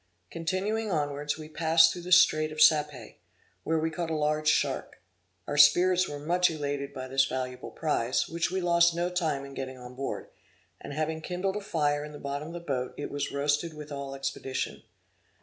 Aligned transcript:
Continuing 0.31 0.91
onwards, 0.91 1.37
we 1.37 1.47
passed 1.47 1.93
through 1.93 2.01
the 2.01 2.11
strait 2.11 2.51
of 2.51 2.57
Saypay, 2.59 3.17
where 3.61 3.77
we 3.77 3.91
caught 3.91 4.09
a 4.09 4.15
large 4.15 4.47
shark. 4.47 4.99
Our 5.45 5.57
spirits 5.59 6.09
were 6.09 6.17
much 6.17 6.49
elated 6.49 6.91
by 6.91 7.07
this 7.07 7.25
valuable 7.25 7.69
prize, 7.69 8.27
which 8.27 8.49
we 8.49 8.61
lost 8.61 8.95
no 8.95 9.11
time 9.11 9.45
in 9.45 9.53
getting 9.53 9.77
on 9.77 9.93
board; 9.93 10.29
and 10.79 10.91
having 10.91 11.21
kindled 11.21 11.55
a 11.57 11.61
fire 11.61 12.03
in 12.03 12.13
the 12.13 12.17
bottom 12.17 12.47
of 12.47 12.55
the 12.55 12.59
boat, 12.59 12.95
it 12.97 13.11
was 13.11 13.31
roasted 13.31 13.75
with 13.75 13.91
all 13.91 14.15
expedition. 14.15 14.81